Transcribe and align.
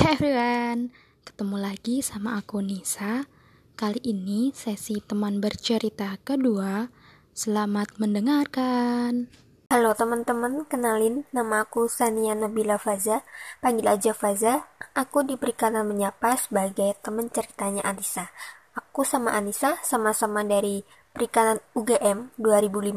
Hey 0.00 0.16
everyone, 0.16 0.96
ketemu 1.28 1.56
lagi 1.60 2.00
sama 2.00 2.40
aku 2.40 2.64
Nisa. 2.64 3.28
Kali 3.76 4.00
ini 4.00 4.48
sesi 4.48 4.96
teman 5.04 5.44
bercerita 5.44 6.16
kedua. 6.24 6.88
Selamat 7.36 8.00
mendengarkan. 8.00 9.28
Halo 9.68 9.92
teman-teman, 9.92 10.64
kenalin 10.72 11.28
nama 11.36 11.68
aku 11.68 11.84
Sania 11.84 12.32
Nabila 12.32 12.80
Faza. 12.80 13.28
Panggil 13.60 13.92
aja 13.92 14.16
Faza. 14.16 14.72
Aku 14.96 15.20
diberikan 15.20 15.76
menyapa 15.84 16.32
sebagai 16.40 16.96
teman 17.04 17.28
ceritanya 17.28 17.84
Anissa. 17.84 18.32
Aku 18.72 19.04
sama 19.04 19.36
Anissa 19.36 19.76
sama-sama 19.84 20.40
dari 20.48 20.80
Perikanan 21.12 21.60
UGM 21.76 22.32
2015. 22.40 22.96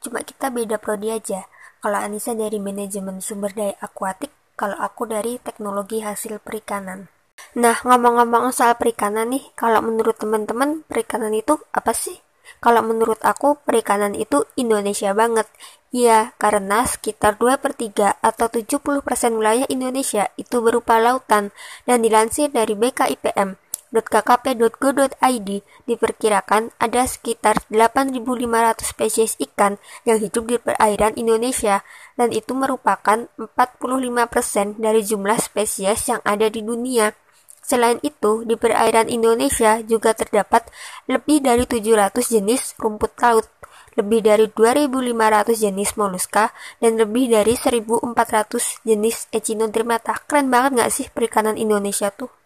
Cuma 0.00 0.24
kita 0.24 0.48
beda 0.48 0.80
prodi 0.80 1.12
aja. 1.12 1.44
Kalau 1.84 2.00
Anissa 2.00 2.32
dari 2.32 2.56
manajemen 2.56 3.20
sumber 3.20 3.52
daya 3.52 3.76
akuatik, 3.84 4.37
kalau 4.58 4.74
aku 4.82 5.06
dari 5.06 5.38
teknologi 5.38 6.02
hasil 6.02 6.42
perikanan. 6.42 7.06
Nah, 7.54 7.78
ngomong-ngomong 7.86 8.50
soal 8.50 8.74
perikanan 8.74 9.30
nih, 9.30 9.54
kalau 9.54 9.78
menurut 9.78 10.18
teman-teman 10.18 10.82
perikanan 10.90 11.30
itu 11.30 11.62
apa 11.70 11.94
sih? 11.94 12.18
Kalau 12.58 12.82
menurut 12.82 13.22
aku, 13.22 13.54
perikanan 13.62 14.18
itu 14.18 14.42
Indonesia 14.58 15.14
banget. 15.14 15.46
Iya, 15.94 16.34
karena 16.42 16.82
sekitar 16.82 17.38
2 17.38 17.62
per 17.62 17.78
3 17.78 18.18
atau 18.18 18.50
70% 18.50 19.38
wilayah 19.38 19.64
Indonesia 19.70 20.26
itu 20.34 20.58
berupa 20.58 20.98
lautan 20.98 21.54
dan 21.86 22.02
dilansir 22.02 22.50
dari 22.50 22.74
BKIPM 22.74 23.67
www.kkp.go.id 23.88 25.48
diperkirakan 25.88 26.76
ada 26.76 27.02
sekitar 27.08 27.64
8.500 27.72 28.84
spesies 28.84 29.32
ikan 29.40 29.80
yang 30.04 30.20
hidup 30.20 30.44
di 30.44 30.56
perairan 30.60 31.16
Indonesia 31.16 31.80
dan 32.20 32.28
itu 32.36 32.52
merupakan 32.52 33.32
45% 33.40 34.76
dari 34.76 35.00
jumlah 35.00 35.38
spesies 35.40 36.04
yang 36.12 36.20
ada 36.28 36.52
di 36.52 36.60
dunia. 36.60 37.16
Selain 37.64 38.00
itu, 38.00 38.48
di 38.48 38.56
perairan 38.56 39.12
Indonesia 39.12 39.84
juga 39.84 40.16
terdapat 40.16 40.68
lebih 41.04 41.44
dari 41.44 41.68
700 41.68 42.16
jenis 42.32 42.72
rumput 42.80 43.12
laut, 43.20 43.44
lebih 43.92 44.24
dari 44.24 44.48
2.500 44.48 45.52
jenis 45.52 45.92
moluska, 46.00 46.56
dan 46.80 46.96
lebih 46.96 47.28
dari 47.28 47.60
1.400 47.60 48.88
jenis 48.88 49.28
echinodermata. 49.36 50.16
Keren 50.24 50.48
banget 50.48 50.80
gak 50.80 50.92
sih 50.96 51.06
perikanan 51.12 51.60
Indonesia 51.60 52.08
tuh? 52.08 52.37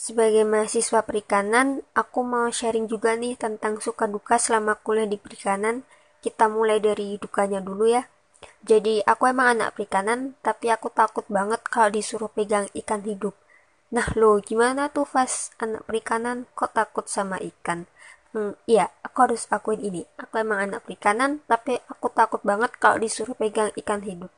Sebagai 0.00 0.48
mahasiswa 0.48 1.00
perikanan, 1.08 1.84
aku 1.92 2.20
mau 2.32 2.48
sharing 2.48 2.86
juga 2.92 3.10
nih 3.22 3.34
tentang 3.44 3.74
suka 3.84 4.04
duka 4.14 4.40
selama 4.40 4.72
kuliah 4.84 5.04
di 5.04 5.20
perikanan. 5.20 5.76
Kita 6.24 6.48
mulai 6.48 6.78
dari 6.80 7.20
dukanya 7.20 7.60
dulu 7.68 7.84
ya. 7.84 8.02
Jadi 8.64 9.04
aku 9.04 9.28
emang 9.28 9.60
anak 9.60 9.76
perikanan, 9.76 10.40
tapi 10.40 10.72
aku 10.72 10.88
takut 10.88 11.28
banget 11.28 11.60
kalau 11.68 11.92
disuruh 11.92 12.32
pegang 12.32 12.64
ikan 12.80 13.04
hidup. 13.04 13.36
Nah 13.92 14.08
lo 14.16 14.40
gimana 14.40 14.88
tuh 14.88 15.04
Fas, 15.04 15.52
anak 15.60 15.84
perikanan 15.84 16.48
kok 16.56 16.72
takut 16.72 17.04
sama 17.04 17.36
ikan? 17.52 17.84
Hmm, 18.32 18.56
iya, 18.64 18.88
aku 19.04 19.16
harus 19.28 19.44
akuin 19.52 19.84
ini. 19.84 20.08
Aku 20.16 20.40
emang 20.40 20.64
anak 20.64 20.88
perikanan, 20.88 21.44
tapi 21.44 21.76
aku 21.92 22.08
takut 22.08 22.40
banget 22.40 22.72
kalau 22.80 22.96
disuruh 23.04 23.36
pegang 23.36 23.68
ikan 23.76 24.00
hidup. 24.08 24.32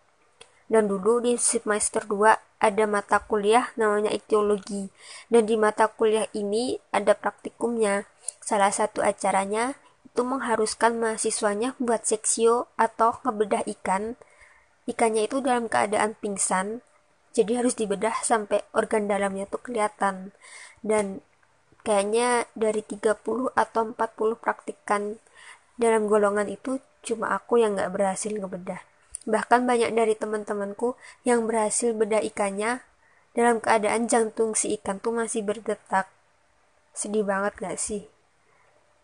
Dan 0.73 0.89
dulu 0.89 1.21
di 1.21 1.37
semester 1.37 2.09
2 2.09 2.33
ada 2.63 2.85
mata 2.89 3.21
kuliah 3.21 3.69
namanya 3.77 4.09
iktologi 4.09 4.89
dan 5.29 5.45
di 5.45 5.61
mata 5.61 5.91
kuliah 5.91 6.25
ini 6.33 6.81
ada 6.95 7.13
praktikumnya. 7.13 8.09
Salah 8.41 8.73
satu 8.73 9.05
acaranya 9.05 9.77
itu 10.09 10.25
mengharuskan 10.25 10.97
mahasiswanya 10.97 11.77
buat 11.77 12.09
seksio 12.09 12.73
atau 12.81 13.21
ngebedah 13.21 13.69
ikan. 13.69 14.17
Ikannya 14.89 15.29
itu 15.29 15.45
dalam 15.45 15.69
keadaan 15.69 16.17
pingsan, 16.17 16.81
jadi 17.37 17.61
harus 17.61 17.75
dibedah 17.75 18.15
sampai 18.25 18.63
organ 18.73 19.11
dalamnya 19.11 19.51
tuh 19.51 19.61
kelihatan. 19.61 20.33
Dan 20.81 21.21
kayaknya 21.83 22.47
dari 22.55 22.81
30 22.81 23.53
atau 23.53 23.83
40 23.93 23.97
praktikan 24.39 25.19
dalam 25.77 26.07
golongan 26.07 26.47
itu 26.47 26.79
cuma 27.03 27.35
aku 27.35 27.59
yang 27.59 27.75
nggak 27.75 27.91
berhasil 27.91 28.31
ngebedah. 28.31 28.92
Bahkan 29.23 29.69
banyak 29.71 29.95
dari 29.95 30.19
teman-temanku 30.19 30.99
yang 31.23 31.47
berhasil 31.47 31.95
beda 31.95 32.19
ikannya 32.23 32.83
dalam 33.33 33.63
keadaan 33.63 34.11
jantung 34.11 34.53
si 34.59 34.75
ikan 34.81 34.99
tuh 34.99 35.15
masih 35.15 35.47
berdetak. 35.47 36.11
Sedih 36.93 37.25
banget 37.25 37.57
gak 37.57 37.79
sih? 37.79 38.11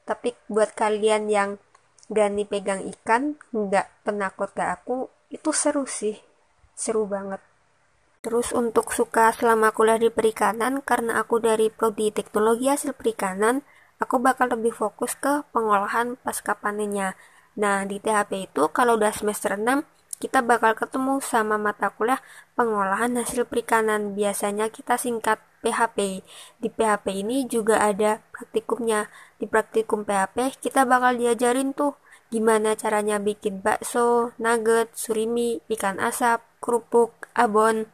Tapi 0.04 0.34
buat 0.50 0.74
kalian 0.74 1.30
yang 1.30 1.50
berani 2.08 2.48
pegang 2.48 2.82
ikan, 2.96 3.36
nggak 3.52 4.08
penakut 4.08 4.50
gak 4.56 4.80
aku, 4.80 5.12
itu 5.28 5.52
seru 5.52 5.84
sih. 5.84 6.16
Seru 6.72 7.04
banget. 7.04 7.40
Terus 8.24 8.50
untuk 8.56 8.90
suka 8.90 9.30
selama 9.36 9.70
kuliah 9.70 10.00
di 10.00 10.10
perikanan, 10.10 10.82
karena 10.82 11.22
aku 11.22 11.38
dari 11.38 11.70
prodi 11.70 12.10
teknologi 12.10 12.66
hasil 12.66 12.96
perikanan, 12.96 13.62
aku 14.02 14.18
bakal 14.18 14.50
lebih 14.50 14.74
fokus 14.74 15.14
ke 15.14 15.46
pengolahan 15.54 16.18
pasca 16.20 16.56
panennya. 16.58 17.14
Nah, 17.58 17.86
di 17.86 18.02
THP 18.02 18.50
itu 18.50 18.70
kalau 18.74 18.98
udah 18.98 19.12
semester 19.14 19.54
6, 19.54 19.84
kita 20.18 20.42
bakal 20.42 20.74
ketemu 20.74 21.22
sama 21.22 21.56
mata 21.56 21.94
kuliah 21.94 22.18
pengolahan 22.58 23.14
hasil 23.18 23.46
perikanan. 23.46 24.18
Biasanya 24.18 24.66
kita 24.70 24.98
singkat 24.98 25.38
PHP. 25.62 26.26
Di 26.58 26.68
PHP 26.70 27.22
ini 27.22 27.46
juga 27.46 27.78
ada 27.82 28.22
praktikumnya. 28.34 29.06
Di 29.38 29.46
praktikum 29.46 30.02
PHP 30.02 30.58
kita 30.58 30.82
bakal 30.82 31.18
diajarin 31.18 31.70
tuh 31.70 31.94
gimana 32.28 32.76
caranya 32.76 33.16
bikin 33.16 33.64
bakso, 33.64 34.36
nugget, 34.36 34.92
surimi, 34.92 35.64
ikan 35.70 35.96
asap, 36.02 36.44
kerupuk, 36.60 37.30
abon. 37.32 37.88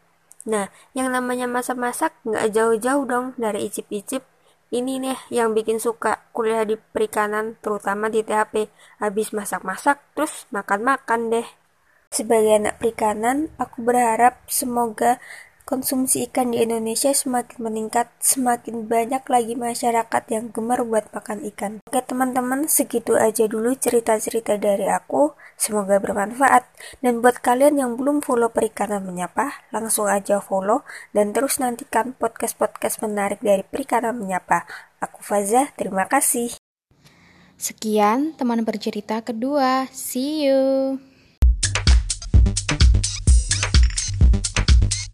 Nah, 0.44 0.68
yang 0.92 1.08
namanya 1.08 1.48
masak-masak 1.48 2.12
nggak 2.26 2.52
jauh-jauh 2.52 3.04
dong 3.08 3.26
dari 3.40 3.68
icip-icip. 3.68 4.24
Ini 4.74 4.98
nih 4.98 5.18
yang 5.30 5.54
bikin 5.54 5.78
suka 5.78 6.26
kuliah 6.34 6.66
di 6.66 6.74
perikanan, 6.74 7.54
terutama 7.62 8.10
di 8.10 8.26
THP. 8.26 8.66
Habis 8.98 9.30
masak-masak, 9.30 10.02
terus 10.18 10.50
makan-makan 10.50 11.30
deh. 11.30 11.46
Sebagai 12.14 12.62
anak 12.62 12.78
perikanan, 12.78 13.50
aku 13.58 13.82
berharap 13.82 14.46
semoga 14.46 15.18
konsumsi 15.66 16.28
ikan 16.30 16.54
di 16.54 16.62
Indonesia 16.62 17.10
semakin 17.10 17.58
meningkat, 17.58 18.06
semakin 18.22 18.86
banyak 18.86 19.24
lagi 19.26 19.58
masyarakat 19.58 20.22
yang 20.30 20.54
gemar 20.54 20.86
buat 20.86 21.10
makan 21.10 21.42
ikan. 21.50 21.82
Oke 21.82 22.06
teman-teman, 22.06 22.70
segitu 22.70 23.18
aja 23.18 23.50
dulu 23.50 23.74
cerita-cerita 23.74 24.60
dari 24.62 24.86
aku. 24.86 25.34
Semoga 25.58 25.98
bermanfaat. 25.98 26.68
Dan 27.02 27.18
buat 27.18 27.42
kalian 27.42 27.82
yang 27.82 27.98
belum 27.98 28.22
follow 28.22 28.52
Perikanan 28.52 29.02
Menyapa, 29.02 29.66
langsung 29.74 30.06
aja 30.06 30.38
follow 30.38 30.86
dan 31.10 31.34
terus 31.34 31.58
nantikan 31.58 32.14
podcast-podcast 32.14 33.02
menarik 33.02 33.42
dari 33.42 33.66
Perikanan 33.66 34.14
Menyapa. 34.14 34.70
Aku 35.02 35.18
Faza, 35.18 35.74
terima 35.74 36.06
kasih. 36.06 36.54
Sekian 37.58 38.38
teman 38.38 38.62
bercerita 38.62 39.18
kedua. 39.24 39.90
See 39.90 40.46
you. 40.46 41.13